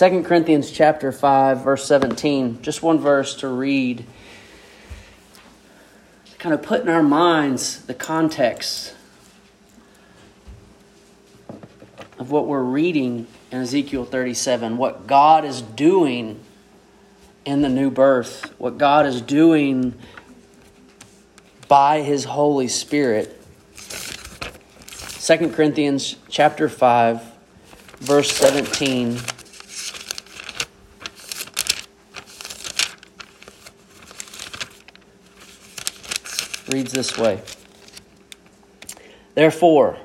[0.00, 4.06] 2 Corinthians chapter 5 verse 17, just one verse to read.
[6.24, 8.94] To kind of put in our minds the context
[12.18, 16.40] of what we're reading in Ezekiel 37, what God is doing
[17.44, 19.92] in the new birth, what God is doing
[21.68, 23.38] by his Holy Spirit.
[23.74, 27.22] 2 Corinthians chapter 5
[28.00, 29.18] verse 17
[36.72, 37.42] reads this way
[39.34, 39.98] Therefore,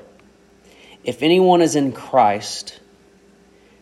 [1.04, 2.80] if anyone is in Christ,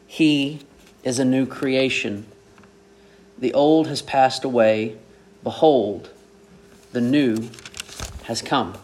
[0.06, 0.60] he
[1.02, 2.26] is a new creation.
[3.38, 4.96] The old has passed away.
[5.42, 6.10] Behold,
[6.92, 7.50] the new
[8.24, 8.74] has come.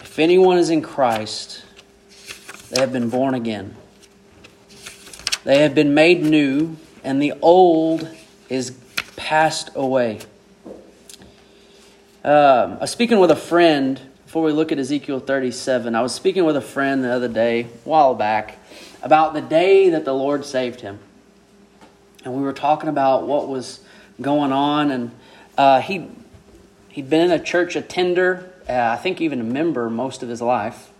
[0.00, 1.64] If anyone is in Christ,
[2.70, 3.76] they have been born again.
[5.44, 8.08] They have been made new, and the old
[8.48, 8.76] is
[9.16, 10.20] passed away.
[12.24, 15.96] Um, I was speaking with a friend before we look at Ezekiel 37.
[15.96, 18.58] I was speaking with a friend the other day, a while back,
[19.02, 21.00] about the day that the Lord saved him.
[22.24, 23.80] And we were talking about what was
[24.20, 25.10] going on, and
[25.58, 26.06] uh, he,
[26.90, 30.40] he'd been in a church attender, uh, I think even a member most of his
[30.40, 30.92] life.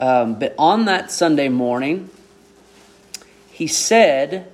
[0.00, 2.08] Um, but on that Sunday morning,
[3.50, 4.50] he said,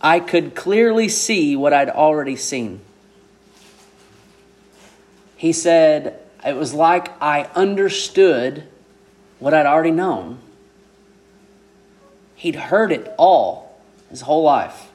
[0.00, 2.80] I could clearly see what I'd already seen
[5.42, 8.62] he said, It was like I understood
[9.40, 10.38] what I'd already known.
[12.36, 13.76] He'd heard it all
[14.08, 14.92] his whole life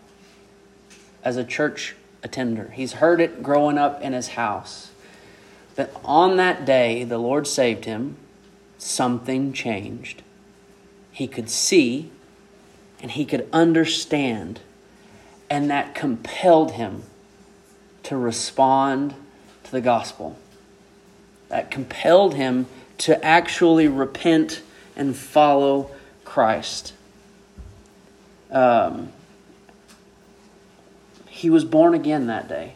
[1.22, 2.72] as a church attender.
[2.74, 4.92] He's heard it growing up in his house.
[5.76, 8.16] But on that day, the Lord saved him.
[8.78, 10.22] Something changed.
[11.12, 12.10] He could see
[13.02, 14.62] and he could understand,
[15.50, 17.04] and that compelled him
[18.04, 19.14] to respond
[19.68, 20.38] to the gospel.
[21.50, 22.66] That compelled him
[23.00, 24.62] to actually repent
[24.96, 25.92] and follow
[26.26, 26.94] Christ.
[28.52, 29.12] Um,
[31.28, 32.74] he was born again that day.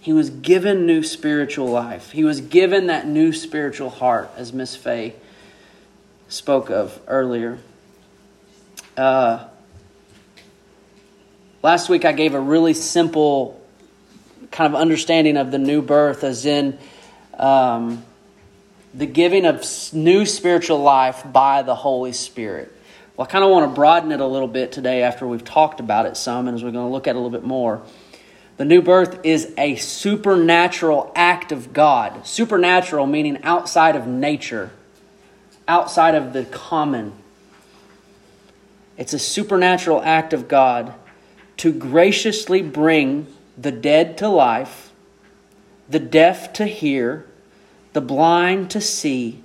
[0.00, 2.12] He was given new spiritual life.
[2.12, 5.14] He was given that new spiritual heart, as Miss Fay
[6.28, 7.58] spoke of earlier.
[8.96, 9.46] Uh,
[11.62, 13.59] last week, I gave a really simple
[14.50, 16.78] kind of understanding of the new birth as in
[17.38, 18.04] um,
[18.92, 22.72] the giving of new spiritual life by the Holy Spirit.
[23.16, 25.78] Well, I kind of want to broaden it a little bit today after we've talked
[25.78, 27.82] about it some, and as we're going to look at it a little bit more.
[28.56, 32.26] The new birth is a supernatural act of God.
[32.26, 34.70] Supernatural meaning outside of nature,
[35.66, 37.12] outside of the common.
[38.98, 40.92] It's a supernatural act of God
[41.58, 43.26] to graciously bring
[43.60, 44.90] the dead to life,
[45.88, 47.26] the deaf to hear,
[47.92, 49.42] the blind to see,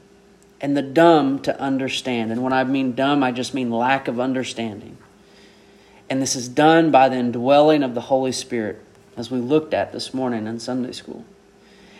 [0.61, 2.31] and the dumb to understand.
[2.31, 4.97] And when I mean dumb, I just mean lack of understanding.
[6.09, 8.81] And this is done by the indwelling of the Holy Spirit,
[9.17, 11.25] as we looked at this morning in Sunday school.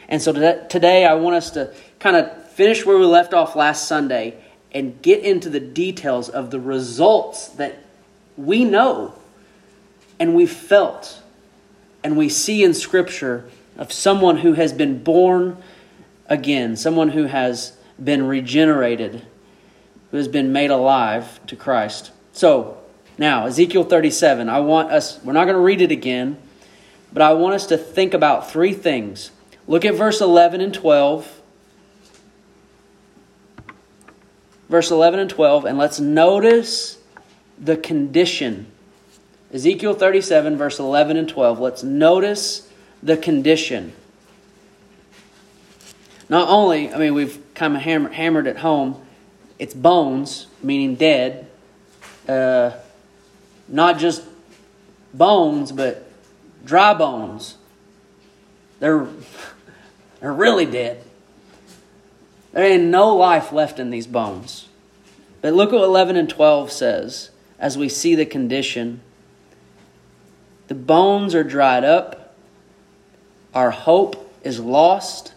[0.08, 0.32] And so
[0.68, 4.38] today, I want us to kind of finish where we left off last Sunday
[4.72, 7.80] and get into the details of the results that
[8.38, 9.16] we know
[10.20, 11.22] and we felt
[12.06, 13.50] and we see in Scripture
[13.80, 15.58] of someone who has been born
[16.28, 19.26] again, someone who has been regenerated,
[20.12, 22.12] who has been made alive to Christ.
[22.32, 22.78] So,
[23.18, 26.38] now, Ezekiel 37, I want us, we're not going to read it again,
[27.12, 29.32] but I want us to think about three things.
[29.68, 31.42] Look at verse 11 and 12.
[34.70, 37.00] Verse 11 and 12, and let's notice
[37.58, 38.68] the condition
[39.56, 41.62] Ezekiel 37, verse 11 and 12.
[41.62, 42.70] Let's notice
[43.02, 43.94] the condition.
[46.28, 49.02] Not only, I mean, we've kind of hammer, hammered it home,
[49.58, 51.48] it's bones, meaning dead.
[52.28, 52.72] Uh,
[53.70, 54.24] not just
[55.14, 56.06] bones, but
[56.66, 57.56] dry bones.
[58.82, 59.08] They're,
[60.20, 61.02] they're really dead.
[62.52, 64.68] There ain't no life left in these bones.
[65.40, 69.00] But look what 11 and 12 says as we see the condition.
[70.68, 72.36] The bones are dried up.
[73.54, 75.34] Our hope is lost.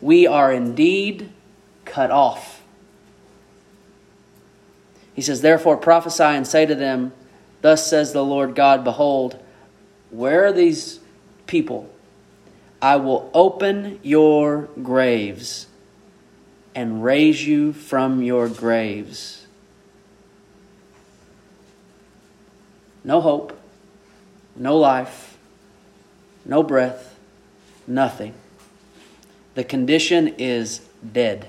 [0.00, 1.30] We are indeed
[1.84, 2.62] cut off.
[5.14, 7.12] He says, Therefore prophesy and say to them,
[7.62, 9.38] Thus says the Lord God, Behold,
[10.10, 11.00] where are these
[11.46, 11.90] people?
[12.80, 15.66] I will open your graves
[16.74, 19.46] and raise you from your graves.
[23.04, 23.59] No hope,
[24.60, 25.38] no life,
[26.44, 27.18] no breath,
[27.86, 28.34] nothing.
[29.54, 31.48] The condition is dead.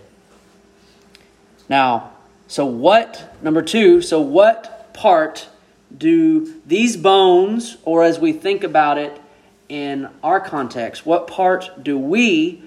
[1.69, 2.13] Now,
[2.47, 5.49] so what, number two, so what part
[5.95, 9.21] do these bones, or as we think about it
[9.67, 12.63] in our context, what part do we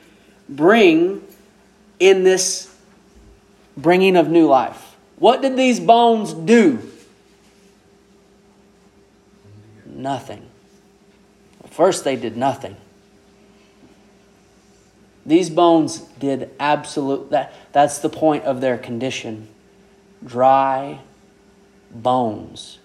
[0.48, 1.22] bring
[1.98, 2.74] in this
[3.76, 4.94] bringing of new life?
[5.18, 6.78] What did these bones do?
[10.04, 10.50] Nothing.
[11.70, 12.76] First, they did nothing.
[15.24, 19.48] These bones did absolute that that's the point of their condition.
[20.22, 21.00] Dry
[21.90, 22.80] bones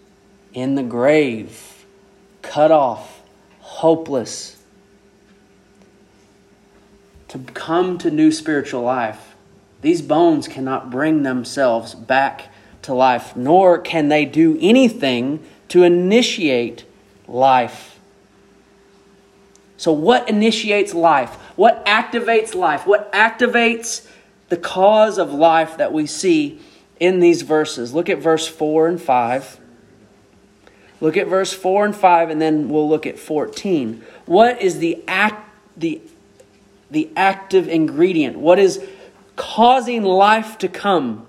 [0.54, 1.86] in the grave,
[2.42, 3.22] cut off,
[3.60, 4.56] hopeless.
[7.28, 9.36] To come to new spiritual life,
[9.82, 12.48] these bones cannot bring themselves back
[12.84, 16.86] to life, nor can they do anything to initiate
[17.30, 18.00] life.
[19.78, 21.34] So, what initiates life?
[21.56, 22.86] What activates life?
[22.86, 24.06] What activates
[24.50, 26.60] the cause of life that we see
[27.00, 27.94] in these verses?
[27.94, 29.60] Look at verse 4 and 5.
[31.02, 34.04] Look at verse 4 and 5, and then we'll look at 14.
[34.26, 36.02] What is the act, the,
[36.92, 38.38] the active ingredient?
[38.38, 38.86] What is
[39.38, 41.26] causing life to come?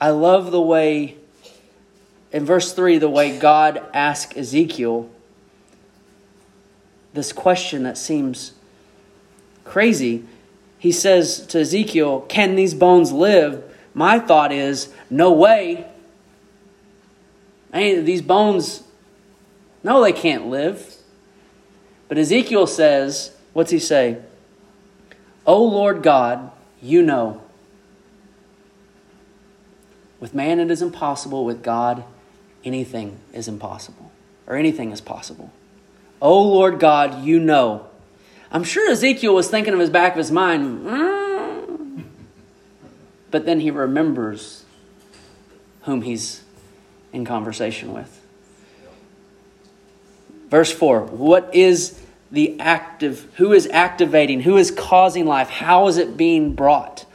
[0.00, 1.15] I love the way,
[2.32, 5.08] in verse 3, the way God asked Ezekiel
[7.16, 8.52] this question that seems
[9.64, 10.24] crazy.
[10.78, 13.64] He says to Ezekiel, Can these bones live?
[13.94, 15.86] My thought is, No way.
[17.72, 18.82] Hey, these bones,
[19.82, 20.94] no, they can't live.
[22.08, 24.18] But Ezekiel says, What's he say?
[25.46, 26.50] O Lord God,
[26.82, 27.42] you know.
[30.20, 32.04] With man it is impossible, with God
[32.66, 34.10] anything is impossible,
[34.46, 35.50] or anything is possible.
[36.20, 37.86] Oh Lord God, you know.
[38.50, 42.04] I'm sure Ezekiel was thinking of his back of his mind, mm.
[43.30, 44.64] but then he remembers
[45.82, 46.42] whom he's
[47.12, 48.20] in conversation with.
[50.48, 55.48] Verse 4 What is the active, who is activating, who is causing life?
[55.48, 57.05] How is it being brought?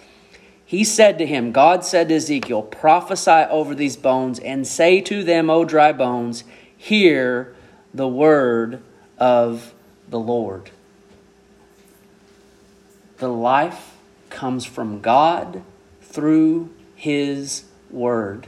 [0.71, 5.21] He said to him, God said to Ezekiel, prophesy over these bones and say to
[5.21, 6.45] them, O dry bones,
[6.77, 7.53] hear
[7.93, 8.81] the word
[9.17, 9.73] of
[10.07, 10.69] the Lord.
[13.17, 13.97] The life
[14.29, 15.61] comes from God
[16.03, 18.47] through His Word.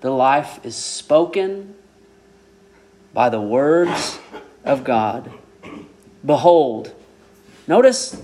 [0.00, 1.76] The life is spoken
[3.14, 4.18] by the words
[4.64, 5.30] of God.
[6.26, 6.92] Behold,
[7.68, 8.20] notice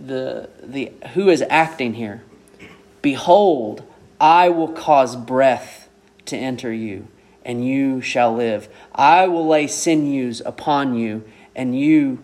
[0.00, 2.22] the, the who is acting here.
[3.02, 3.82] Behold,
[4.20, 5.88] I will cause breath
[6.26, 7.08] to enter you
[7.44, 8.68] and you shall live.
[8.94, 11.24] I will lay sinews upon you,
[11.54, 12.18] and you,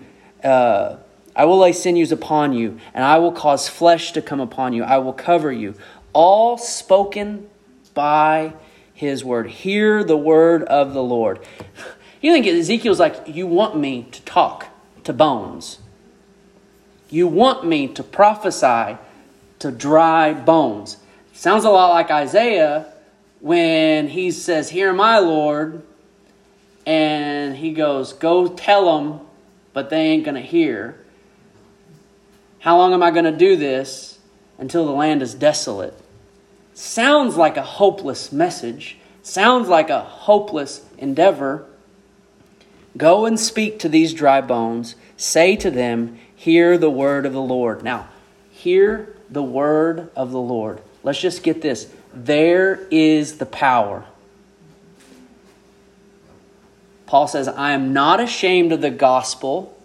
[0.44, 0.96] uh,
[1.34, 4.84] I will lay sinews upon you, and I will cause flesh to come upon you.
[4.84, 5.75] I will cover you.
[6.12, 7.49] All spoken
[7.94, 8.55] by
[8.93, 9.49] his word.
[9.49, 11.40] Hear the word of the Lord.
[12.23, 14.69] You think Ezekiel's like, You want me to talk
[15.05, 15.78] to bones.
[17.08, 18.99] You want me to prophesy
[19.61, 20.97] to dry bones.
[21.32, 22.87] Sounds a lot like Isaiah
[23.40, 25.83] when he says, Hear my Lord,
[26.85, 29.21] and he goes, Go tell them,
[29.73, 30.99] but they ain't going to hear.
[32.59, 34.19] How long am I going to do this
[34.59, 35.95] until the land is desolate?
[36.75, 38.99] Sounds like a hopeless message.
[39.23, 41.66] Sounds like a hopeless endeavor.
[42.97, 44.95] Go and speak to these dry bones.
[45.16, 47.83] Say to them, Hear the word of the Lord.
[47.83, 48.07] Now,
[48.53, 50.81] hear the word of the Lord.
[51.03, 51.93] Let's just get this.
[52.15, 54.05] There is the power.
[57.07, 59.76] Paul says, I am not ashamed of the gospel,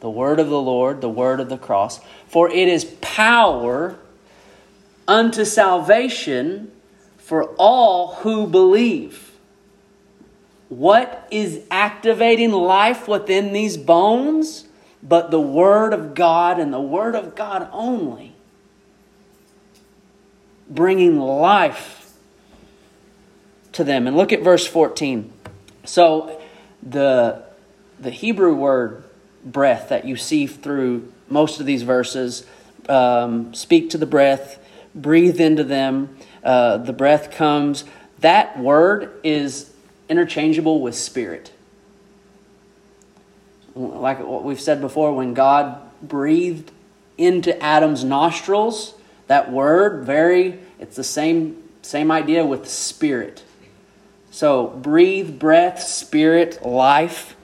[0.00, 3.96] the word of the Lord, the word of the cross, for it is power
[5.08, 6.70] unto salvation
[7.16, 9.32] for all who believe.
[10.68, 14.65] What is activating life within these bones
[15.02, 18.36] but the Word of God and the Word of God only?
[20.68, 22.12] bringing life
[23.72, 24.06] to them.
[24.06, 25.32] And look at verse 14.
[25.84, 26.40] So,
[26.82, 27.44] the,
[28.00, 29.04] the Hebrew word
[29.44, 32.44] breath that you see through most of these verses
[32.88, 34.62] um, speak to the breath,
[34.94, 37.84] breathe into them, uh, the breath comes.
[38.20, 39.72] That word is
[40.08, 41.52] interchangeable with spirit.
[43.76, 46.72] Like what we've said before, when God breathed
[47.18, 48.94] into Adam's nostrils.
[49.26, 53.42] That word, very, it's the same, same idea with spirit.
[54.30, 57.36] So breathe, breath, spirit, life,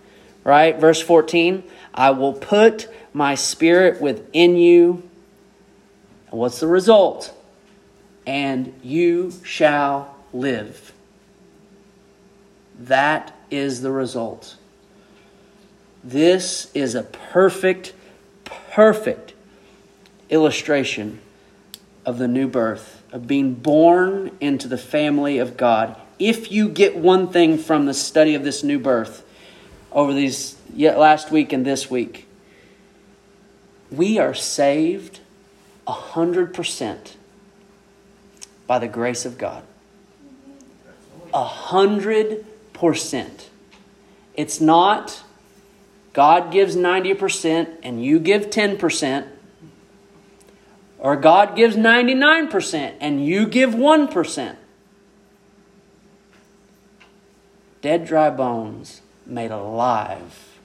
[0.44, 0.78] right?
[0.78, 5.02] Verse 14 I will put my spirit within you.
[6.30, 7.34] And what's the result?
[8.26, 10.92] And you shall live.
[12.78, 14.56] That is the result.
[16.04, 17.92] This is a perfect,
[18.44, 19.34] perfect
[20.28, 21.20] illustration
[22.04, 25.96] of the new birth, of being born into the family of God.
[26.18, 29.24] If you get one thing from the study of this new birth
[29.92, 32.26] over these last week and this week,
[33.90, 35.20] we are saved
[35.86, 37.16] a hundred percent
[38.66, 39.62] by the grace of God.
[41.34, 43.50] A hundred percent.
[44.34, 45.22] It's not
[46.12, 49.26] God gives 90% and you give 10%,
[50.98, 54.56] or God gives 99% and you give 1%.
[57.80, 60.58] Dead, dry bones made alive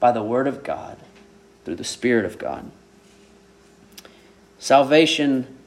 [0.00, 0.98] by the Word of God
[1.64, 2.70] through the Spirit of God.
[4.58, 5.58] Salvation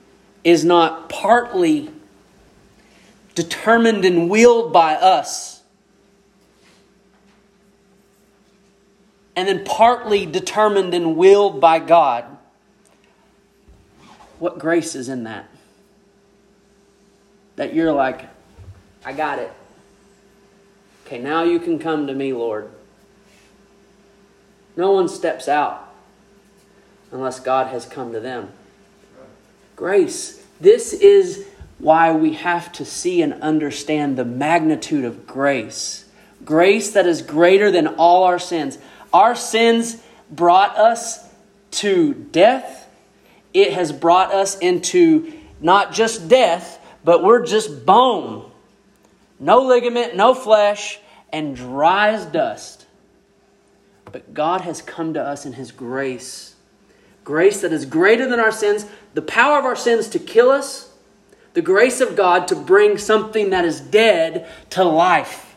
[0.43, 1.89] is not partly
[3.33, 5.54] determined and willed by us
[9.35, 12.25] and then partly determined and willed by God.
[14.39, 15.49] What grace is in that?
[17.55, 18.25] That you're like,
[19.05, 19.51] I got it.
[21.05, 22.69] Okay, now you can come to me, Lord.
[24.75, 25.93] No one steps out
[27.11, 28.51] unless God has come to them.
[29.75, 30.43] Grace.
[30.59, 36.05] This is why we have to see and understand the magnitude of grace.
[36.43, 38.77] Grace that is greater than all our sins.
[39.13, 41.27] Our sins brought us
[41.71, 42.89] to death.
[43.53, 48.51] It has brought us into not just death, but we're just bone.
[49.39, 50.99] No ligament, no flesh,
[51.31, 52.85] and dry as dust.
[54.11, 56.55] But God has come to us in His grace.
[57.23, 60.93] Grace that is greater than our sins, the power of our sins to kill us,
[61.53, 65.55] the grace of God to bring something that is dead to life.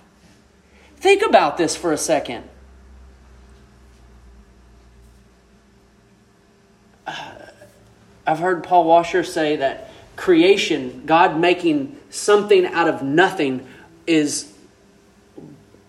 [0.96, 2.48] Think about this for a second.
[8.28, 13.66] I've heard Paul Washer say that creation, God making something out of nothing,
[14.06, 14.52] is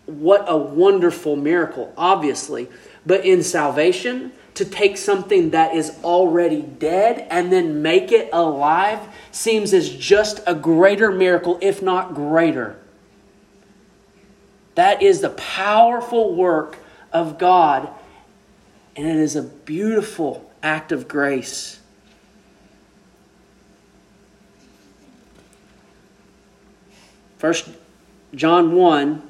[0.05, 2.69] what a wonderful miracle, obviously.
[3.05, 8.99] But in salvation, to take something that is already dead and then make it alive
[9.31, 12.79] seems as just a greater miracle, if not greater.
[14.75, 16.77] That is the powerful work
[17.11, 17.89] of God,
[18.95, 21.78] and it is a beautiful act of grace.
[27.39, 27.69] First
[28.35, 29.23] John 1,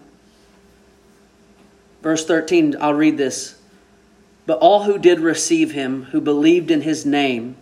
[2.02, 3.62] verse 13, I'll read this.
[4.48, 7.56] But all who did receive him, who believed in his name,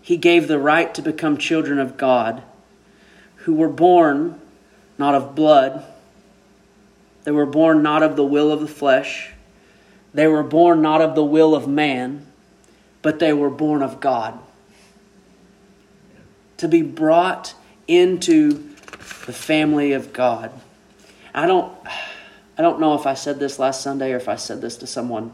[0.00, 2.42] he gave the right to become children of God,
[3.36, 4.40] who were born
[4.96, 5.84] not of blood,
[7.24, 9.32] they were born not of the will of the flesh,
[10.14, 12.26] they were born not of the will of man,
[13.02, 14.38] but they were born of God.
[16.56, 17.52] To be brought
[17.86, 18.71] into
[19.26, 20.52] the family of God.
[21.34, 21.72] I don't
[22.58, 24.86] I don't know if I said this last Sunday or if I said this to
[24.86, 25.32] someone.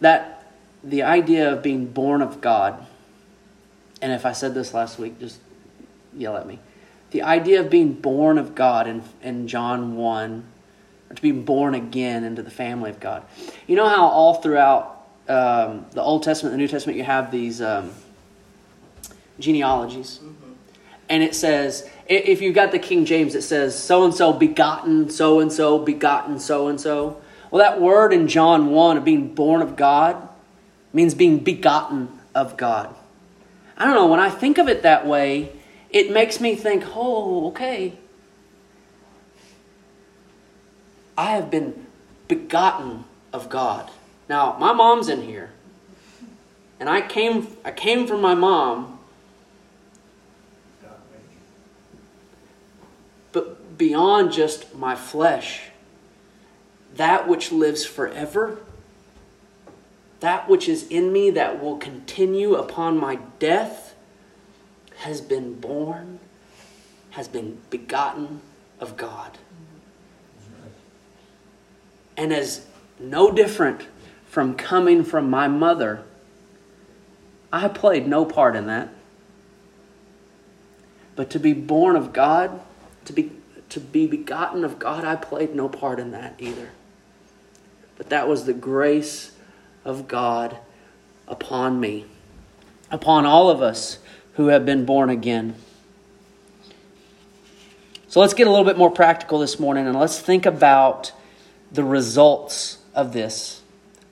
[0.00, 0.52] That
[0.84, 2.86] the idea of being born of God,
[4.00, 5.40] and if I said this last week, just
[6.16, 6.58] yell at me.
[7.10, 10.44] The idea of being born of God in, in John 1,
[11.10, 13.24] or to be born again into the family of God.
[13.66, 17.60] You know how all throughout um, the Old Testament the New Testament you have these
[17.60, 17.92] um,
[19.38, 20.20] genealogies?
[20.22, 20.50] Mm-hmm
[21.10, 25.08] and it says, if you got the King James, it says so and so begotten,
[25.08, 27.20] so and so begotten, so and so.
[27.50, 30.28] Well, that word in John 1 of being born of God
[30.92, 32.94] means being begotten of God.
[33.76, 35.52] I don't know, when I think of it that way,
[35.90, 37.94] it makes me think, oh, okay.
[41.16, 41.86] I have been
[42.28, 43.90] begotten of God.
[44.28, 45.50] Now, my mom's in here.
[46.78, 48.99] And I came I came from my mom
[53.80, 55.70] beyond just my flesh.
[56.96, 58.58] That which lives forever,
[60.20, 63.94] that which is in me that will continue upon my death,
[64.98, 66.20] has been born,
[67.10, 68.42] has been begotten
[68.78, 69.38] of God.
[72.18, 72.66] And is
[72.98, 73.86] no different
[74.26, 76.04] from coming from my mother
[77.52, 78.88] I played no part in that.
[81.16, 82.60] But to be born of God,
[83.06, 83.32] to be,
[83.70, 86.70] to be begotten of God, I played no part in that either.
[87.96, 89.32] But that was the grace
[89.84, 90.58] of God
[91.28, 92.06] upon me,
[92.90, 93.98] upon all of us
[94.34, 95.54] who have been born again.
[98.08, 101.12] So let's get a little bit more practical this morning and let's think about
[101.70, 103.62] the results of this.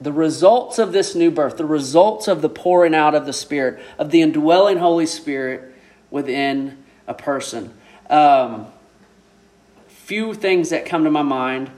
[0.00, 3.83] The results of this new birth, the results of the pouring out of the Spirit,
[3.99, 5.75] of the indwelling Holy Spirit
[6.11, 7.75] within a person.
[8.09, 8.69] Um,
[10.09, 11.71] few things that come to my mind.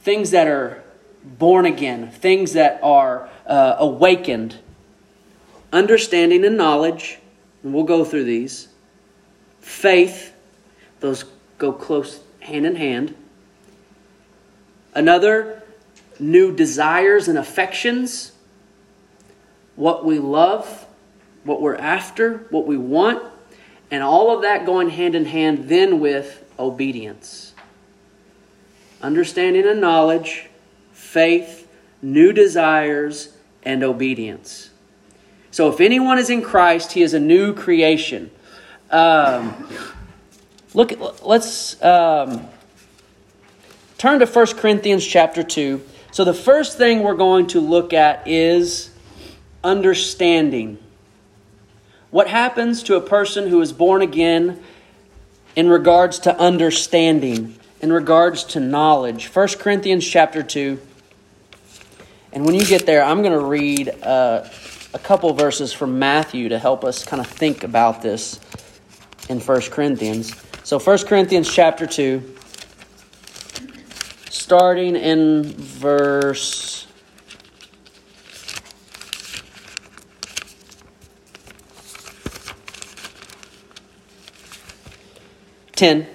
[0.00, 0.82] Things that are
[1.22, 4.58] born again, things that are uh, awakened,
[5.72, 7.20] understanding and knowledge,
[7.62, 8.66] and we'll go through these,
[9.60, 10.34] faith,
[10.98, 11.24] those
[11.58, 13.14] go close hand in hand.
[14.92, 15.62] Another,
[16.18, 18.32] new desires and affections,
[19.76, 20.88] what we love,
[21.44, 23.22] what we're after, what we want,
[23.92, 27.54] and all of that going hand in hand then with obedience.
[29.02, 30.48] Understanding and knowledge,
[30.92, 31.68] faith,
[32.02, 34.70] new desires, and obedience.
[35.50, 38.30] So if anyone is in Christ, he is a new creation.
[38.90, 39.68] Um,
[40.74, 40.92] look,
[41.24, 42.46] let's um,
[43.98, 45.82] turn to 1 Corinthians chapter 2.
[46.12, 48.90] So the first thing we're going to look at is
[49.64, 50.78] understanding.
[52.10, 54.62] What happens to a person who is born again
[55.56, 59.28] in regards to understanding, in regards to knowledge?
[59.28, 60.78] 1 Corinthians chapter 2.
[62.32, 64.48] And when you get there, I'm going to read uh,
[64.94, 68.38] a couple verses from Matthew to help us kind of think about this
[69.28, 70.34] in 1 Corinthians.
[70.62, 72.34] So 1 Corinthians chapter 2
[74.46, 76.75] starting in verse
[85.76, 86.06] ten.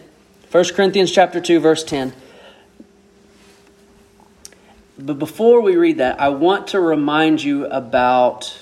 [0.52, 2.14] 1 Corinthians chapter 2 verse 10.
[5.00, 8.60] But before we read that, I want to remind you about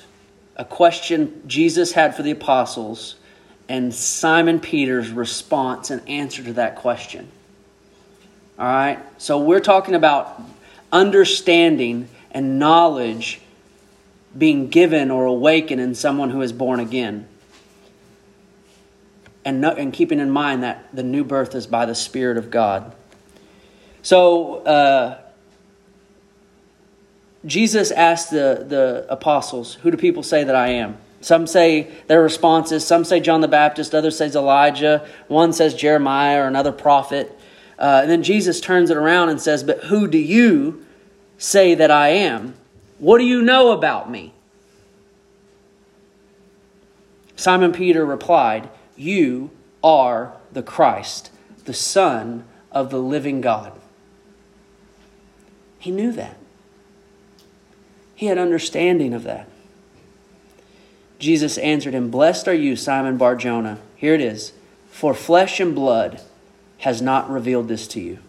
[0.55, 3.15] a question Jesus had for the apostles
[3.67, 7.27] and Simon Peter's response and answer to that question.
[8.57, 8.99] All right?
[9.17, 10.41] So we're talking about
[10.91, 13.41] understanding and knowledge
[14.37, 17.27] being given or awakened in someone who is born again.
[19.49, 22.51] And, no, and keeping in mind that the new birth is by the Spirit of
[22.51, 22.93] God.
[24.03, 25.21] So, uh,
[27.43, 30.99] Jesus asked the, the apostles, Who do people say that I am?
[31.21, 36.43] Some say their responses, some say John the Baptist, others say Elijah, one says Jeremiah
[36.43, 37.35] or another prophet.
[37.79, 40.85] Uh, and then Jesus turns it around and says, But who do you
[41.39, 42.53] say that I am?
[42.99, 44.31] What do you know about me?
[47.35, 51.31] Simon Peter replied, You are the Christ,
[51.63, 53.71] the Son of the living God.
[55.79, 56.35] He knew that.
[58.13, 59.47] He had understanding of that.
[61.17, 63.79] Jesus answered him, Blessed are you, Simon Barjona.
[63.95, 64.51] Here it is.
[64.91, 66.19] For flesh and blood
[66.79, 68.19] has not revealed this to you.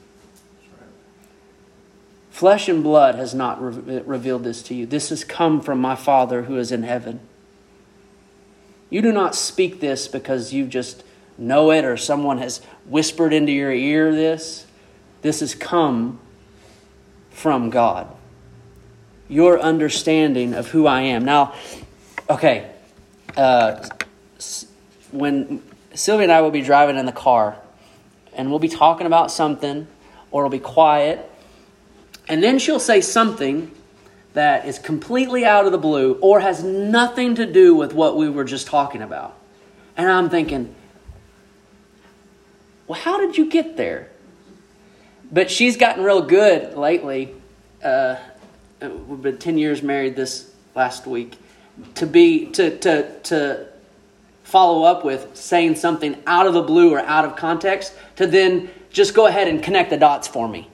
[2.31, 4.87] Flesh and blood has not re- revealed this to you.
[4.87, 7.21] This has come from my Father who is in heaven.
[8.90, 11.05] You do not speak this because you just
[11.38, 14.66] know it or someone has whispered into your ear this.
[15.22, 16.18] This has come
[17.31, 18.09] from God.
[19.29, 21.24] Your understanding of who I am.
[21.24, 21.55] Now,
[22.29, 22.70] okay,
[23.37, 23.88] uh,
[25.12, 25.62] when
[25.94, 27.57] Sylvia and I will be driving in the car,
[28.35, 29.87] and we'll be talking about something,
[30.31, 31.31] or it'll be quiet.
[32.29, 33.70] And then she'll say something
[34.33, 38.29] that is completely out of the blue or has nothing to do with what we
[38.29, 39.37] were just talking about.
[39.97, 40.75] And I'm thinking,
[42.87, 44.11] well, how did you get there?
[45.33, 47.35] But she's gotten real good lately.
[47.83, 48.16] Uh,
[48.81, 51.38] we've been 10 years married this last week
[51.95, 53.66] to be to to to
[54.45, 58.69] follow up with saying something out of the blue or out of context to then
[58.90, 60.69] just go ahead and connect the dots for me.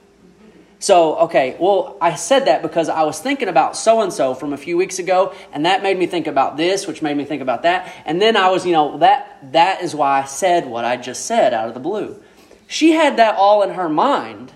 [0.79, 4.53] So, okay, well, I said that because I was thinking about so and so from
[4.53, 7.41] a few weeks ago, and that made me think about this, which made me think
[7.41, 7.91] about that.
[8.05, 11.25] And then I was, you know, that that is why I said what I just
[11.25, 12.21] said out of the blue.
[12.67, 14.51] She had that all in her mind.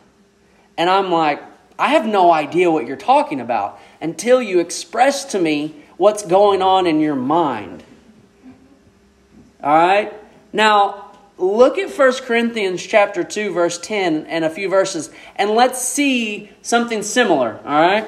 [0.78, 1.42] And I'm like,
[1.80, 6.62] I have no idea what you're talking about until you express to me what's going
[6.62, 7.84] on in your mind.
[9.64, 10.14] All right?
[10.54, 11.01] Now,
[11.42, 16.52] look at 1 Corinthians chapter 2 verse 10 and a few verses and let's see
[16.62, 18.08] something similar, all right?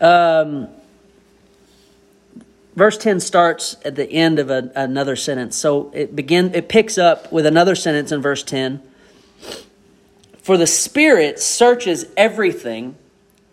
[0.00, 0.68] Um,
[2.74, 5.56] verse 10 starts at the end of a, another sentence.
[5.56, 8.82] So it begin it picks up with another sentence in verse 10.
[10.42, 12.96] For the Spirit searches everything,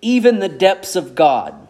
[0.01, 1.62] even the depths of God.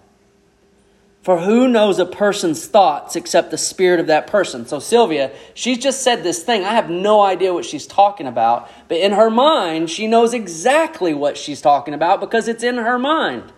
[1.23, 4.65] For who knows a person's thoughts except the spirit of that person?
[4.65, 6.65] So, Sylvia, she's just said this thing.
[6.65, 11.13] I have no idea what she's talking about, but in her mind, she knows exactly
[11.13, 13.53] what she's talking about because it's in her mind.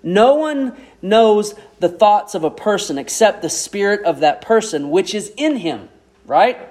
[0.00, 5.12] No one knows the thoughts of a person except the spirit of that person, which
[5.12, 5.88] is in him,
[6.24, 6.68] right?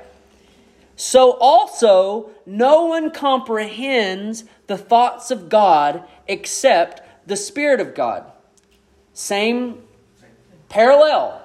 [0.96, 8.32] So, also, no one comprehends the thoughts of God except the Spirit of God.
[9.14, 9.84] Same
[10.70, 11.42] Parallel.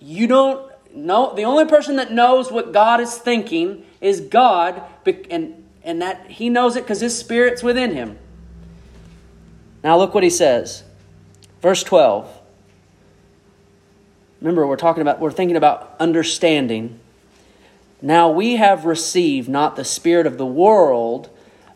[0.00, 4.82] You don't know, the only person that knows what God is thinking is God,
[5.30, 8.18] and, and that he knows it because his spirit's within him.
[9.82, 10.84] Now look what he says.
[11.60, 12.42] Verse 12.
[14.40, 17.00] Remember, we're talking about, we're thinking about understanding.
[18.02, 21.30] Now we have received not the spirit of the world,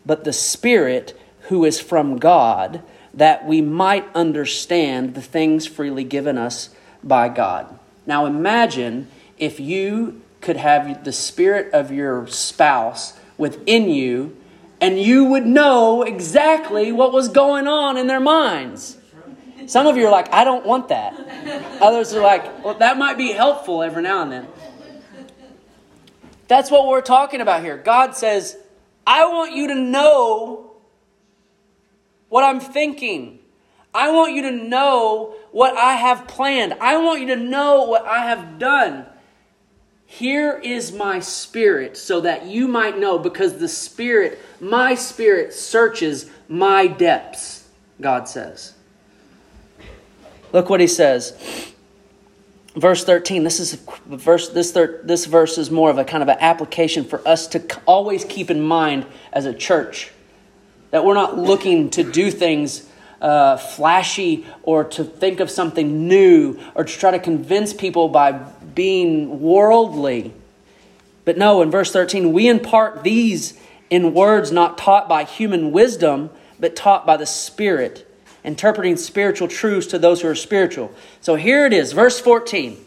[0.05, 6.37] but the spirit who is from God that we might understand the things freely given
[6.37, 6.69] us
[7.03, 7.77] by God.
[8.05, 14.35] Now imagine if you could have the spirit of your spouse within you
[14.79, 18.97] and you would know exactly what was going on in their minds.
[19.67, 21.13] Some of you are like, I don't want that.
[21.81, 24.47] Others are like, well, that might be helpful every now and then.
[26.47, 27.77] That's what we're talking about here.
[27.77, 28.57] God says,
[29.05, 30.70] I want you to know
[32.31, 33.39] what I'm thinking.
[33.93, 36.73] I want you to know what I have planned.
[36.79, 39.05] I want you to know what I have done.
[40.05, 46.29] Here is my spirit so that you might know, because the spirit, my spirit, searches
[46.47, 47.67] my depths,
[47.99, 48.75] God says.
[50.53, 51.73] Look what he says.
[52.77, 53.73] Verse 13, this is
[54.05, 57.47] verse this thir- this verse is more of a kind of an application for us
[57.47, 60.11] to always keep in mind as a church
[60.91, 62.87] that we're not looking to do things
[63.21, 68.31] uh, flashy or to think of something new or to try to convince people by
[68.31, 70.33] being worldly.
[71.23, 76.29] But no, in verse 13, we impart these in words not taught by human wisdom,
[76.59, 78.07] but taught by the Spirit,
[78.43, 80.91] interpreting spiritual truths to those who are spiritual.
[81.19, 82.85] So here it is, verse 14.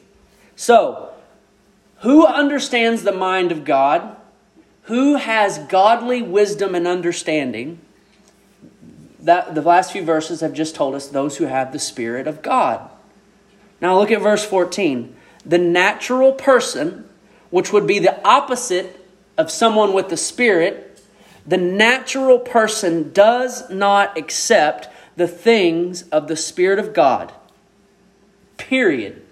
[0.57, 1.11] So,
[2.01, 4.17] who understands the mind of God?
[4.83, 7.81] Who has godly wisdom and understanding?
[9.25, 12.43] That the last few verses have just told us those who have the Spirit of
[12.43, 12.89] God.
[13.81, 15.17] Now look at verse 14.
[15.45, 17.09] The natural person,
[17.51, 19.05] which would be the opposite
[19.37, 21.03] of someone with the Spirit,
[21.47, 27.33] the natural person does not accept the things of the Spirit of God.
[28.59, 29.23] Period.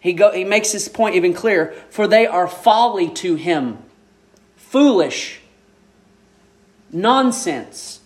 [0.00, 1.74] He, go, he makes his point even clearer.
[1.88, 3.78] For they are folly to him,
[4.56, 5.41] foolish
[6.92, 8.00] nonsense.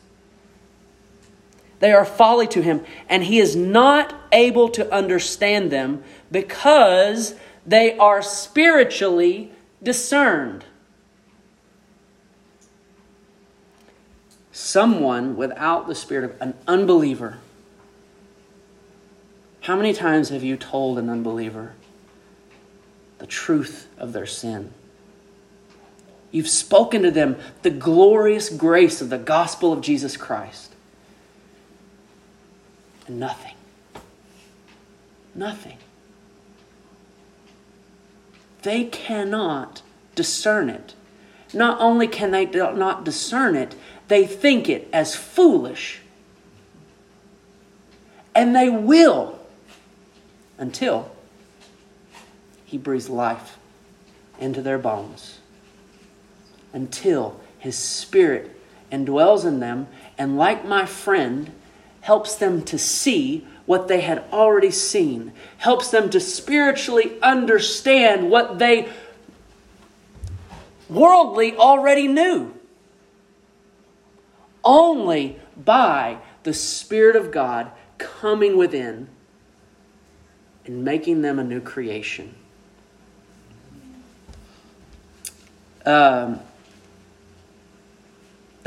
[1.78, 7.34] They are folly to him, and he is not able to understand them because
[7.66, 10.64] they are spiritually discerned.
[14.52, 17.38] Someone without the spirit of an unbeliever.
[19.60, 21.74] How many times have you told an unbeliever
[23.18, 24.72] the truth of their sin?
[26.36, 30.70] You've spoken to them the glorious grace of the gospel of Jesus Christ.
[33.06, 33.54] And nothing.
[35.34, 35.78] Nothing.
[38.60, 39.80] They cannot
[40.14, 40.92] discern it.
[41.54, 43.74] Not only can they not discern it,
[44.08, 46.02] they think it as foolish.
[48.34, 49.38] And they will
[50.58, 51.10] until
[52.66, 53.56] He breathes life
[54.38, 55.38] into their bones
[56.72, 58.50] until His Spirit
[58.90, 61.52] indwells in them and, like my friend,
[62.02, 68.58] helps them to see what they had already seen, helps them to spiritually understand what
[68.58, 68.88] they
[70.88, 72.54] worldly already knew.
[74.64, 79.08] Only by the Spirit of God coming within
[80.64, 82.34] and making them a new creation.
[85.84, 86.40] Um,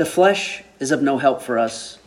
[0.00, 1.98] the flesh is of no help for us.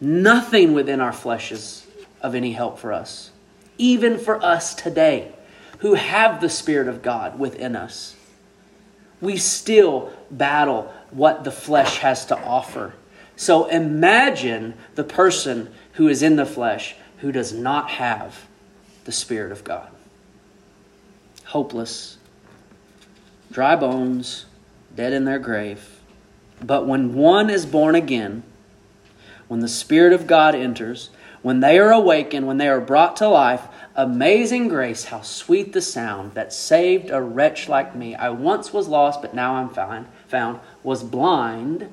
[0.00, 1.86] Nothing within our flesh is
[2.22, 3.30] of any help for us.
[3.76, 5.30] Even for us today,
[5.80, 8.16] who have the Spirit of God within us,
[9.20, 12.94] we still battle what the flesh has to offer.
[13.36, 18.46] So imagine the person who is in the flesh, who does not have
[19.04, 19.90] the Spirit of God.
[21.44, 22.16] Hopeless,
[23.52, 24.46] dry bones,
[24.94, 26.00] dead in their grave.
[26.62, 28.42] But when one is born again,
[29.48, 31.10] when the Spirit of God enters,
[31.42, 33.62] when they are awakened, when they are brought to life,
[33.94, 38.14] amazing grace, how sweet the sound that saved a wretch like me.
[38.14, 41.90] I once was lost, but now I'm found, found was blind,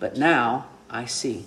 [0.00, 1.44] but now I see.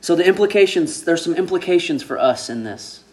[0.00, 3.04] So the implications, there's some implications for us in this.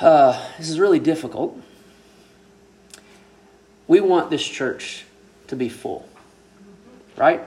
[0.00, 1.60] Uh, this is really difficult.
[3.88, 5.04] We want this church
[5.48, 6.08] to be full,
[7.16, 7.40] right?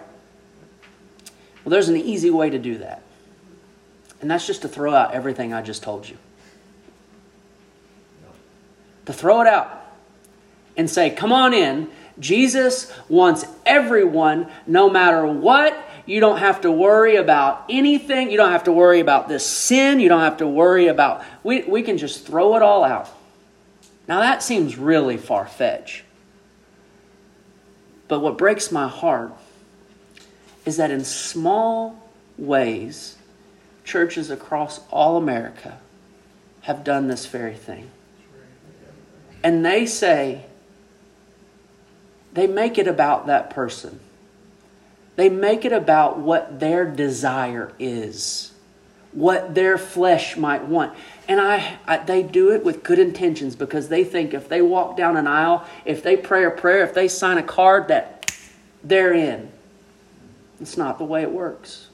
[1.63, 3.03] Well, there's an easy way to do that.
[4.19, 6.17] And that's just to throw out everything I just told you.
[9.05, 9.85] To throw it out
[10.75, 11.89] and say, come on in.
[12.19, 15.77] Jesus wants everyone, no matter what.
[16.05, 18.31] You don't have to worry about anything.
[18.31, 19.99] You don't have to worry about this sin.
[19.99, 21.23] You don't have to worry about.
[21.43, 23.09] We, we can just throw it all out.
[24.07, 26.03] Now, that seems really far fetched.
[28.07, 29.31] But what breaks my heart
[30.65, 33.17] is that in small ways,
[33.83, 35.79] churches across all America
[36.61, 37.89] have done this very thing.
[39.43, 40.45] And they say,
[42.33, 43.99] they make it about that person.
[45.21, 48.51] They make it about what their desire is,
[49.11, 50.97] what their flesh might want.
[51.27, 54.97] And I, I, they do it with good intentions because they think if they walk
[54.97, 58.35] down an aisle, if they pray a prayer, if they sign a card, that
[58.83, 59.51] they're in.
[60.59, 61.89] It's not the way it works.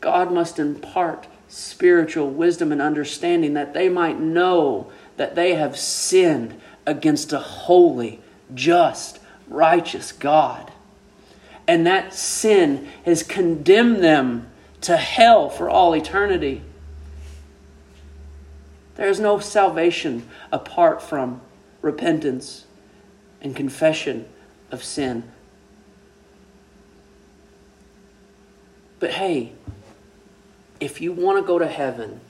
[0.00, 6.60] God must impart spiritual wisdom and understanding that they might know that they have sinned
[6.86, 8.20] against a holy,
[8.54, 9.19] just,
[9.50, 10.72] righteous God.
[11.68, 14.50] And that sin has condemned them
[14.82, 16.62] to hell for all eternity.
[18.94, 21.42] There is no salvation apart from
[21.82, 22.64] repentance
[23.42, 24.26] and confession
[24.70, 25.30] of sin.
[28.98, 29.52] But hey,
[30.78, 32.20] if you want to go to heaven,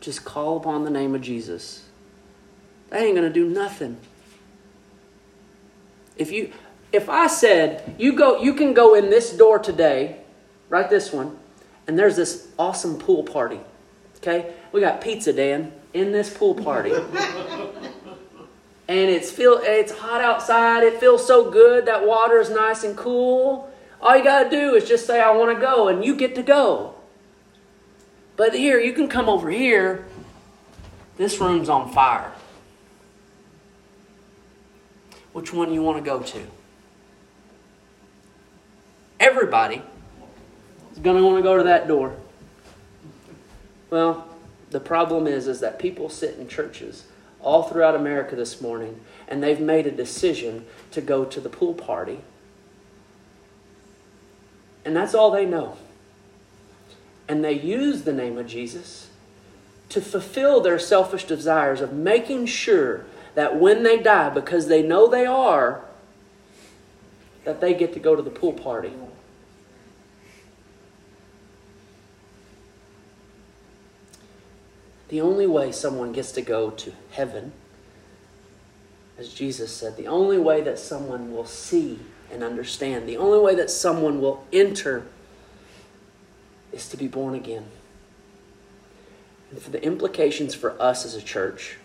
[0.00, 1.84] just call upon the name of Jesus.
[2.90, 3.98] That ain't going to do nothing.
[6.18, 6.52] If you
[6.92, 10.18] if I said you go you can go in this door today,
[10.68, 11.38] right this one,
[11.86, 13.60] and there's this awesome pool party.
[14.18, 14.52] Okay?
[14.72, 16.92] We got pizza, Dan, in this pool party.
[18.88, 20.82] and it's feel it's hot outside.
[20.82, 21.86] It feels so good.
[21.86, 23.70] That water is nice and cool.
[24.00, 26.34] All you got to do is just say I want to go and you get
[26.36, 26.94] to go.
[28.36, 30.06] But here you can come over here.
[31.16, 32.32] This room's on fire.
[35.32, 36.46] Which one you want to go to?
[39.20, 39.82] Everybody
[40.92, 42.14] is going to want to go to that door.
[43.90, 44.28] Well,
[44.70, 47.04] the problem is is that people sit in churches
[47.40, 51.74] all throughout America this morning, and they've made a decision to go to the pool
[51.74, 52.20] party.
[54.84, 55.76] And that's all they know.
[57.28, 59.08] And they use the name of Jesus
[59.90, 63.04] to fulfill their selfish desires of making sure
[63.38, 65.84] that when they die, because they know they are,
[67.44, 68.90] that they get to go to the pool party.
[75.06, 77.52] The only way someone gets to go to heaven,
[79.16, 82.00] as Jesus said, the only way that someone will see
[82.32, 85.06] and understand, the only way that someone will enter
[86.72, 87.66] is to be born again.
[89.52, 91.76] And for the implications for us as a church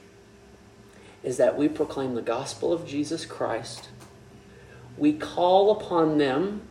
[1.23, 3.89] is that we proclaim the gospel of Jesus Christ.
[4.97, 6.61] We call upon them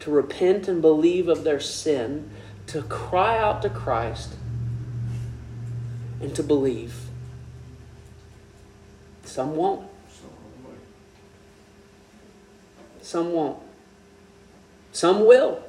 [0.00, 2.30] to repent and believe of their sin,
[2.68, 4.34] to cry out to Christ,
[6.20, 6.94] and to believe.
[9.24, 9.86] Some won't.
[13.02, 13.58] Some won't.
[14.92, 15.62] Some will.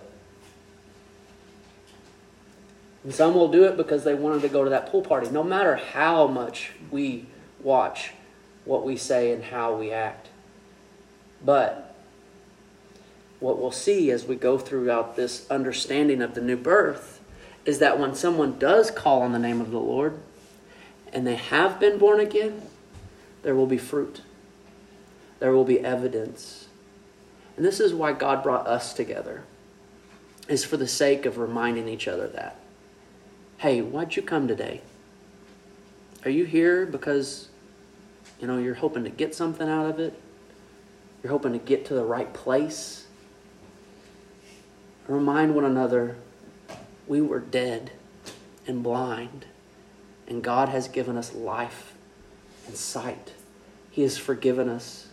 [3.03, 5.29] And some will do it because they wanted to go to that pool party.
[5.29, 7.25] No matter how much we
[7.61, 8.13] watch
[8.65, 10.27] what we say and how we act.
[11.43, 11.95] But
[13.39, 17.19] what we'll see as we go throughout this understanding of the new birth
[17.65, 20.17] is that when someone does call on the name of the Lord,
[21.13, 22.61] and they have been born again,
[23.43, 24.21] there will be fruit.
[25.39, 26.67] There will be evidence.
[27.57, 29.43] And this is why God brought us together,
[30.47, 32.57] is for the sake of reminding each other that.
[33.57, 34.81] Hey, why'd you come today?
[36.23, 37.49] Are you here because,
[38.41, 40.19] you know, you're hoping to get something out of it?
[41.21, 43.05] You're hoping to get to the right place?
[45.07, 46.17] Remind one another
[47.07, 47.91] we were dead
[48.65, 49.45] and blind,
[50.27, 51.93] and God has given us life
[52.65, 53.33] and sight.
[53.91, 55.07] He has forgiven us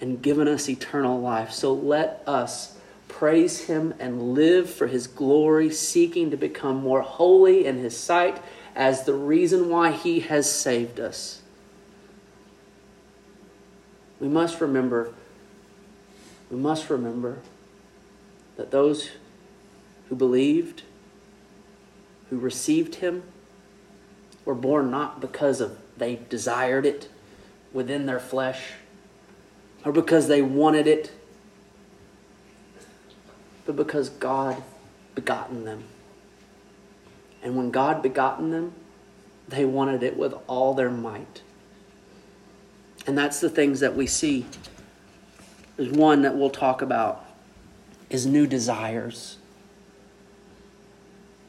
[0.00, 1.52] and given us eternal life.
[1.52, 2.76] So let us
[3.06, 8.40] praise Him and live for His glory, seeking to become more holy in His sight
[8.74, 11.37] as the reason why He has saved us.
[14.20, 15.14] We must remember,
[16.50, 17.38] we must remember
[18.56, 19.10] that those
[20.08, 20.82] who believed,
[22.30, 23.22] who received Him,
[24.44, 27.08] were born not because of they desired it
[27.72, 28.72] within their flesh
[29.84, 31.12] or because they wanted it,
[33.66, 34.62] but because God
[35.14, 35.84] begotten them.
[37.42, 38.72] And when God begotten them,
[39.46, 41.42] they wanted it with all their might.
[43.08, 44.44] And that's the things that we see.
[45.78, 47.24] There's one that we'll talk about
[48.10, 49.38] is new desires,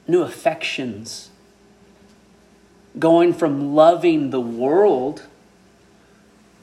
[0.08, 1.32] new affections,
[2.98, 5.24] going from loving the world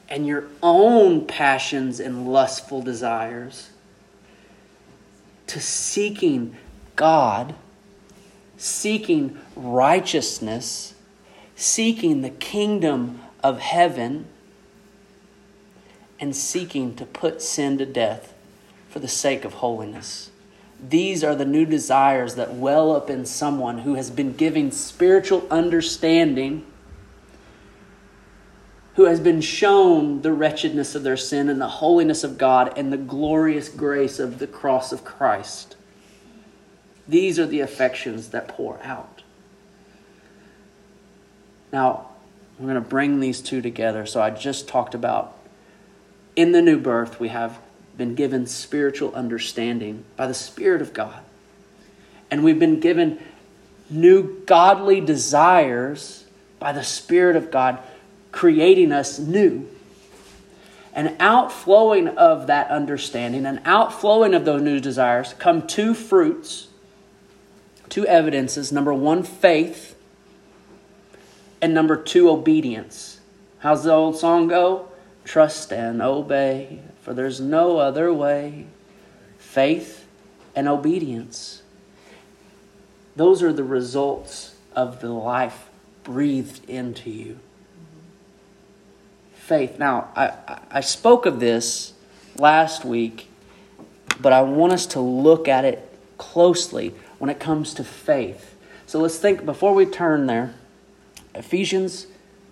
[0.09, 3.69] and your own passions and lustful desires
[5.45, 6.57] to seeking
[6.95, 7.53] God,
[8.57, 10.95] seeking righteousness,
[11.55, 14.25] seeking the kingdom of heaven,
[16.19, 18.33] and seeking to put sin to death
[18.89, 20.31] for the sake of holiness.
[20.79, 25.47] These are the new desires that well up in someone who has been given spiritual
[25.49, 26.65] understanding
[28.97, 32.91] who has been shown the wretchedness of their sin and the holiness of God and
[32.91, 35.75] the glorious grace of the cross of Christ.
[37.07, 39.21] These are the affections that pour out.
[41.71, 42.09] Now,
[42.57, 44.07] I'm going to bring these two together.
[44.07, 45.36] So I just talked about
[46.37, 47.59] in the new birth, we have
[47.97, 51.19] been given spiritual understanding by the Spirit of God.
[52.29, 53.19] And we've been given
[53.89, 56.25] new godly desires
[56.59, 57.79] by the Spirit of God
[58.31, 59.67] creating us new.
[60.93, 66.67] An outflowing of that understanding, an outflowing of those new desires, come two fruits,
[67.89, 68.71] two evidences.
[68.71, 69.95] Number one, faith,
[71.61, 73.19] and number two, obedience.
[73.59, 74.86] How's the old song go?
[75.27, 78.65] Trust and obey, for there's no other way.
[79.37, 80.07] Faith
[80.55, 81.61] and obedience.
[83.15, 85.69] Those are the results of the life
[86.03, 87.39] breathed into you
[89.47, 89.79] faith.
[89.79, 91.93] Now, I, I spoke of this
[92.35, 93.29] last week,
[94.19, 98.57] but I want us to look at it closely when it comes to faith.
[98.87, 100.53] So let's think, before we turn there,
[101.33, 102.07] Ephesians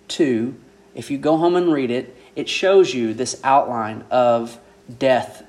[0.08, 0.54] 2,
[0.94, 4.58] if you go home and read it, it shows you this outline of
[4.98, 5.42] death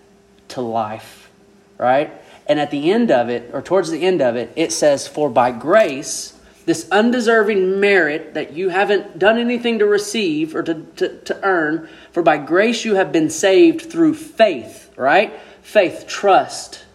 [0.50, 1.30] to life,
[1.78, 2.12] right?
[2.48, 5.30] And at the end of it, or towards the end of it, it says, For
[5.30, 6.34] by grace,
[6.66, 11.90] this undeserving merit that you haven't done anything to receive or to, to, to earn,
[12.12, 15.38] for by grace you have been saved through faith, right?
[15.62, 16.86] Faith, trust.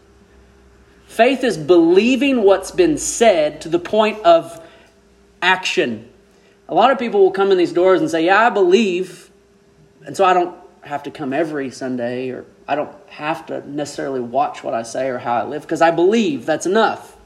[1.07, 4.59] Faith is believing what's been said to the point of
[5.43, 6.09] action.
[6.69, 9.31] A lot of people will come in these doors and say, Yeah, I believe,
[10.07, 14.21] and so I don't have to come every Sunday, or I don't have to necessarily
[14.21, 17.17] watch what I say or how I live, because I believe that's enough.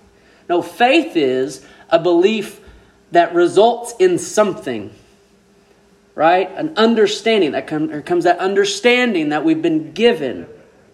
[0.48, 2.60] No, faith is a belief
[3.12, 4.92] that results in something,
[6.14, 6.50] right?
[6.50, 10.46] An understanding that come, comes that understanding that we've been given,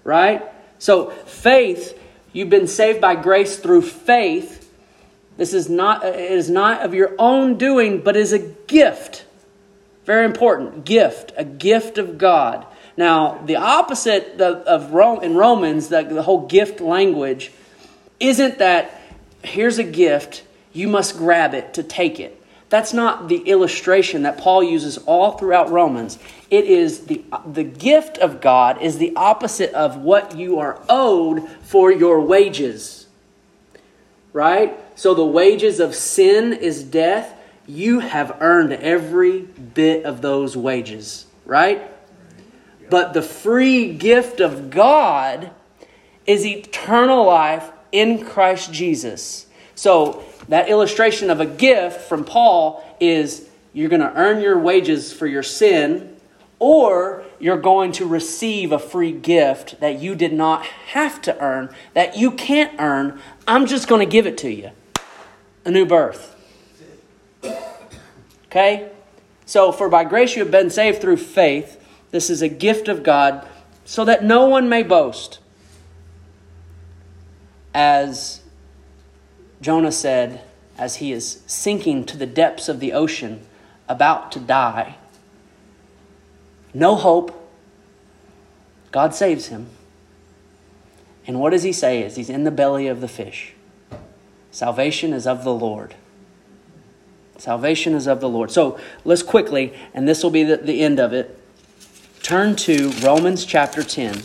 [0.04, 0.42] right?
[0.78, 1.98] So faith,
[2.32, 4.70] you've been saved by grace through faith.
[5.36, 9.24] This is not it is not of your own doing, but is a gift.
[10.04, 12.66] Very important, gift, a gift of God.
[12.96, 17.52] Now, the opposite of, Rome, in Romans, the, the whole gift language,
[18.20, 19.00] isn't that
[19.42, 22.38] here's a gift you must grab it to take it.
[22.68, 26.18] That's not the illustration that Paul uses all throughout Romans.
[26.50, 31.46] It is the, the gift of God is the opposite of what you are owed
[31.62, 33.06] for your wages.
[34.32, 34.78] Right?
[34.98, 37.38] So the wages of sin is death.
[37.66, 41.26] You have earned every bit of those wages.
[41.44, 41.82] Right?
[42.90, 45.50] But the free gift of God
[46.26, 49.46] is eternal life in Christ Jesus.
[49.74, 55.12] So that illustration of a gift from Paul is you're going to earn your wages
[55.12, 56.16] for your sin,
[56.58, 61.70] or you're going to receive a free gift that you did not have to earn,
[61.94, 63.20] that you can't earn.
[63.48, 64.70] I'm just going to give it to you
[65.64, 66.31] a new birth.
[68.52, 68.90] Okay?
[69.46, 71.82] So, for by grace you have been saved through faith.
[72.10, 73.48] This is a gift of God,
[73.86, 75.38] so that no one may boast.
[77.74, 78.42] as
[79.62, 80.42] Jonah said,
[80.76, 83.46] as he is sinking to the depths of the ocean,
[83.88, 84.96] about to die,
[86.74, 87.50] no hope,
[88.90, 89.68] God saves him.
[91.26, 93.54] And what does he say as he's in the belly of the fish?
[94.50, 95.94] Salvation is of the Lord.
[97.42, 98.52] Salvation is of the Lord.
[98.52, 101.36] So let's quickly, and this will be the, the end of it,
[102.22, 104.22] turn to Romans chapter 10.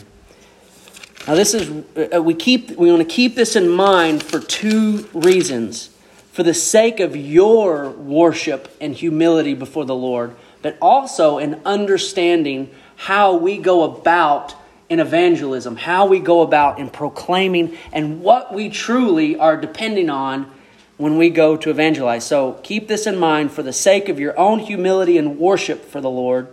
[1.26, 5.08] Now, this is, uh, we, keep, we want to keep this in mind for two
[5.12, 5.90] reasons.
[6.30, 12.70] For the sake of your worship and humility before the Lord, but also in understanding
[12.94, 14.54] how we go about
[14.88, 20.52] in evangelism, how we go about in proclaiming, and what we truly are depending on
[20.98, 22.26] when we go to evangelize.
[22.26, 26.00] So keep this in mind for the sake of your own humility and worship for
[26.00, 26.48] the Lord,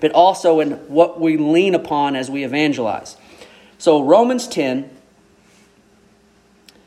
[0.00, 3.16] but also in what we lean upon as we evangelize.
[3.76, 4.90] So, Romans 10,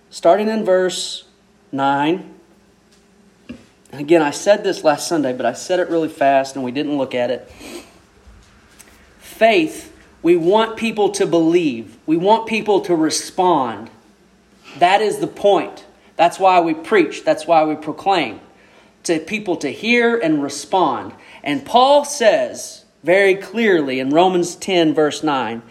[0.09, 1.25] starting in verse
[1.71, 2.31] 9.
[3.91, 6.97] Again, I said this last Sunday, but I said it really fast and we didn't
[6.97, 7.51] look at it.
[9.19, 9.93] Faith
[10.23, 11.97] we want people to believe.
[12.05, 13.91] We want people to respond.
[14.79, 15.85] That is the point.
[16.23, 17.25] That's why we preach.
[17.25, 18.39] That's why we proclaim.
[19.03, 21.11] To people to hear and respond.
[21.43, 25.61] And Paul says very clearly in Romans 10, verse 9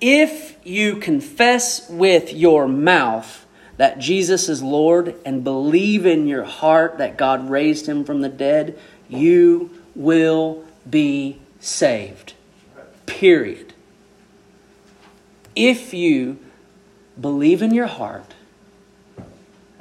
[0.00, 6.98] if you confess with your mouth that Jesus is Lord and believe in your heart
[6.98, 8.76] that God raised him from the dead,
[9.08, 12.34] you will be saved.
[13.06, 13.74] Period
[15.54, 16.40] if you
[17.20, 18.34] believe in your heart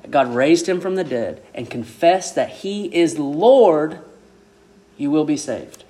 [0.09, 3.99] God raised him from the dead and confess that he is Lord,
[4.97, 5.83] you will be saved.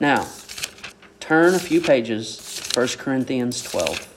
[0.00, 0.26] Now,
[1.20, 4.15] turn a few pages, 1 Corinthians 12.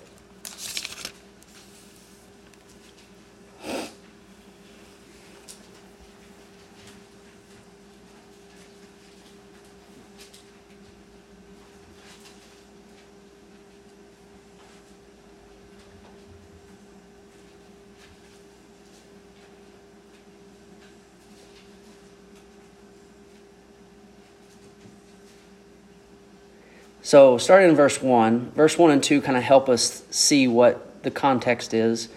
[27.02, 31.04] So, starting in verse 1, verse 1 and 2 kind of help us see what
[31.04, 32.10] the context is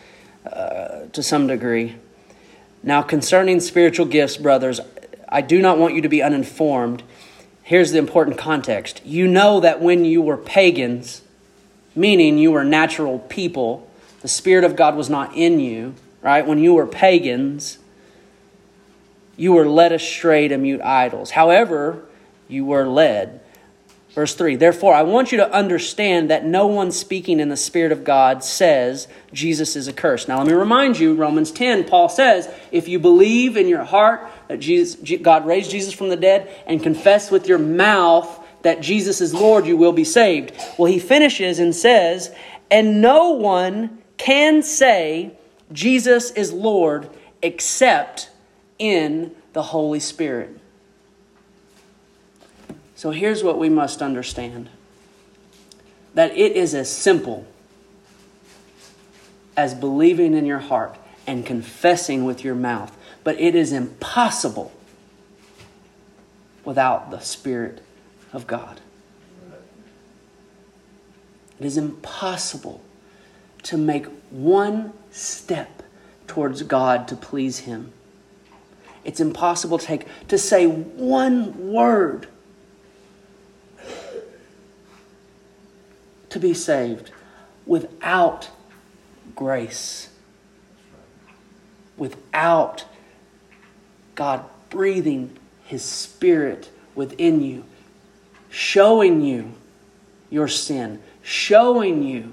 [0.44, 1.96] uh, to some degree.
[2.82, 4.80] Now, concerning spiritual gifts, brothers,
[5.28, 7.04] I do not want you to be uninformed.
[7.62, 9.00] Here's the important context.
[9.04, 11.22] You know that when you were pagans,
[11.94, 13.88] meaning you were natural people,
[14.20, 16.44] the Spirit of God was not in you, right?
[16.44, 17.78] When you were pagans,
[19.36, 21.30] you were led astray to mute idols.
[21.30, 22.04] However,
[22.48, 23.40] you were led.
[24.14, 27.92] Verse 3 Therefore, I want you to understand that no one speaking in the Spirit
[27.92, 30.28] of God says Jesus is accursed.
[30.28, 34.30] Now, let me remind you, Romans 10, Paul says, if you believe in your heart
[34.48, 39.20] that Jesus, God raised Jesus from the dead and confess with your mouth that Jesus
[39.20, 40.52] is Lord, you will be saved.
[40.78, 42.34] Well, he finishes and says,
[42.70, 45.32] And no one can say
[45.72, 47.08] Jesus is Lord
[47.40, 48.30] except
[48.78, 50.58] in the Holy Spirit.
[53.02, 54.68] So here's what we must understand
[56.14, 57.44] that it is as simple
[59.56, 60.96] as believing in your heart
[61.26, 64.70] and confessing with your mouth, but it is impossible
[66.64, 67.80] without the Spirit
[68.32, 68.80] of God.
[71.58, 72.82] It is impossible
[73.64, 75.82] to make one step
[76.28, 77.92] towards God to please Him.
[79.02, 82.28] It's impossible to take to say one word
[86.32, 87.10] to be saved
[87.66, 88.48] without
[89.36, 90.08] grace,
[91.96, 92.84] without
[94.14, 97.64] God breathing His Spirit within you,
[98.50, 99.52] showing you
[100.30, 102.32] your sin, showing you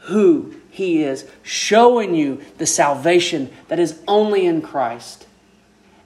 [0.00, 5.26] who He is, showing you the salvation that is only in Christ.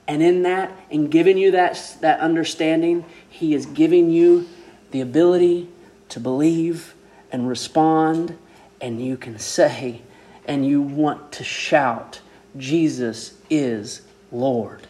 [0.05, 4.49] And in that, in giving you that, that understanding, He is giving you
[4.91, 5.69] the ability
[6.09, 6.93] to believe
[7.31, 8.37] and respond,
[8.79, 10.01] and you can say,
[10.45, 12.21] and you want to shout,
[12.57, 14.01] Jesus is
[14.31, 14.87] Lord.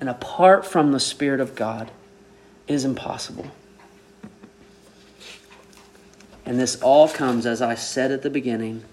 [0.00, 1.90] And apart from the Spirit of God,
[2.66, 3.46] it is impossible.
[6.46, 8.84] And this all comes, as I said at the beginning,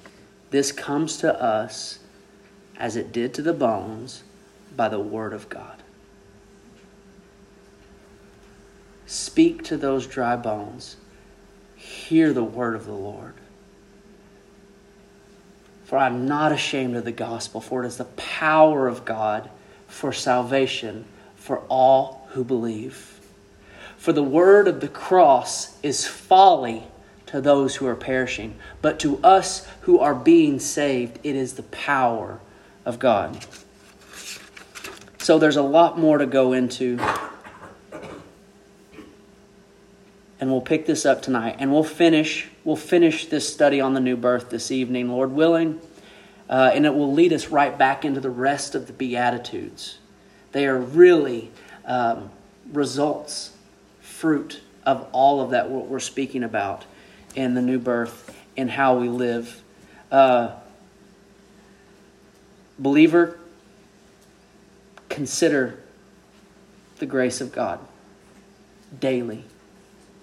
[0.50, 2.00] this comes to us
[2.78, 4.24] as it did to the bones
[4.76, 5.84] by the Word of God.
[9.06, 10.98] Speak to those dry bones
[11.86, 13.34] hear the word of the Lord.
[15.86, 19.50] For I'm not ashamed of the gospel, for it is the power of God
[19.88, 21.06] for salvation
[21.36, 23.20] for all who believe.
[23.98, 26.84] For the word of the cross is folly
[27.28, 31.64] to those who are perishing, but to us who are being saved, it is the
[31.64, 32.40] power
[32.84, 33.46] of God.
[35.20, 37.00] So there's a lot more to go into.
[40.40, 44.00] And we'll pick this up tonight and we'll finish we'll finish this study on the
[44.00, 45.80] new birth this evening, Lord willing.
[46.50, 49.98] Uh, and it will lead us right back into the rest of the Beatitudes.
[50.52, 51.52] They are really
[51.86, 52.30] um,
[52.72, 53.54] results,
[54.02, 56.86] fruit of all of that what we're speaking about
[57.36, 59.62] in the new birth and how we live.
[60.12, 60.52] Uh,
[62.78, 63.40] believer,
[65.10, 65.80] consider
[67.00, 67.80] the grace of God
[69.00, 69.44] daily.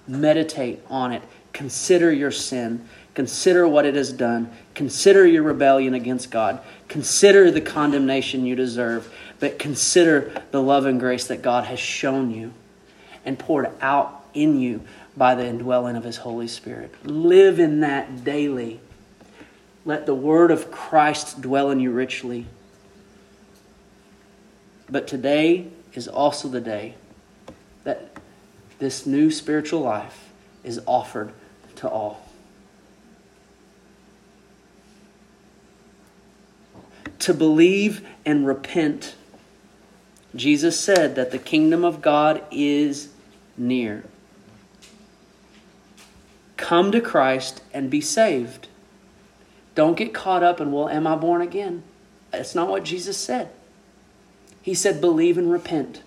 [0.06, 1.22] Meditate on it.
[1.52, 2.86] Consider your sin.
[3.14, 4.50] Consider what it has done.
[4.74, 6.60] Consider your rebellion against God.
[6.88, 9.12] Consider the condemnation you deserve.
[9.38, 12.52] But consider the love and grace that God has shown you
[13.24, 14.82] and poured out in you
[15.16, 16.94] by the indwelling of His Holy Spirit.
[17.04, 18.80] Live in that daily.
[19.84, 22.46] Let the word of Christ dwell in you richly.
[24.88, 26.94] But today is also the day
[27.84, 28.16] that
[28.82, 30.28] this new spiritual life
[30.64, 31.32] is offered
[31.76, 32.20] to all.
[37.20, 39.14] To believe and repent,
[40.34, 43.10] Jesus said that the kingdom of God is
[43.56, 44.02] near.
[46.56, 48.66] Come to Christ and be saved.
[49.76, 51.84] Don't get caught up in, well, am I born again?
[52.32, 53.50] That's not what Jesus said.
[54.60, 56.02] He said, believe and repent.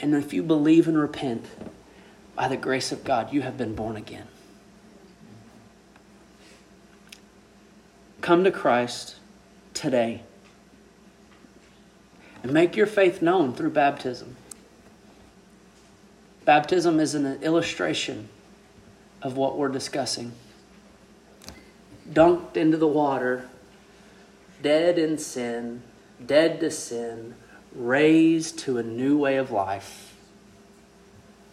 [0.00, 1.46] And if you believe and repent,
[2.34, 4.26] by the grace of God, you have been born again.
[8.20, 9.16] Come to Christ
[9.72, 10.22] today
[12.42, 14.36] and make your faith known through baptism.
[16.44, 18.28] Baptism is an illustration
[19.22, 20.32] of what we're discussing.
[22.12, 23.48] Dunked into the water,
[24.62, 25.82] dead in sin,
[26.24, 27.34] dead to sin,
[27.76, 30.14] raised to a new way of life.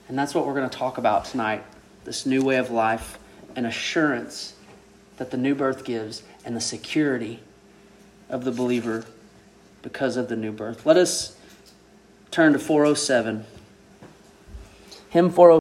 [0.07, 1.63] And that's what we're going to talk about tonight
[2.05, 3.17] this new way of life
[3.55, 4.55] and assurance
[5.17, 7.39] that the new birth gives and the security
[8.29, 9.05] of the believer
[9.81, 10.85] because of the new birth.
[10.85, 11.37] Let us
[12.31, 13.45] turn to 407.
[15.09, 15.43] Hymn 407.